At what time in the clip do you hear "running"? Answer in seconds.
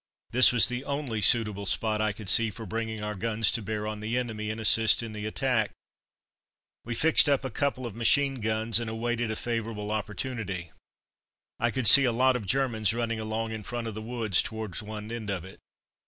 12.95-13.19